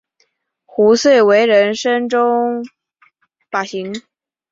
[0.65, 2.65] 壶遂为人深中
[3.51, 3.93] 笃行。